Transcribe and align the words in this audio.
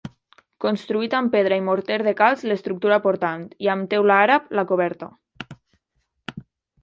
Construït 0.63 1.15
amb 1.17 1.31
pedra 1.33 1.57
i 1.59 1.61
morter 1.65 1.97
de 2.07 2.13
calc, 2.21 2.41
l'estructura 2.51 2.97
portant, 3.03 3.43
i 3.65 3.69
amb 3.75 3.89
teula 3.91 4.15
àrab, 4.23 4.47
la 4.61 4.63
coberta. 4.73 5.11